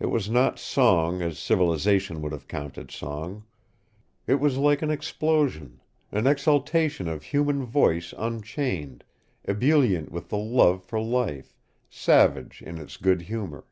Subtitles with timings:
[0.00, 3.44] It was not song as civilization would have counted song.
[4.26, 9.04] It was like an explosion, an exultation of human voice unchained,
[9.46, 11.54] ebullient with the love of life,
[11.90, 13.66] savage in its good humor.